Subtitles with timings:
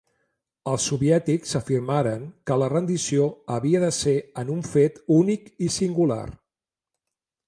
[0.69, 6.23] Els soviètics afirmaren que la rendició havia de ser en un fet únic i singular.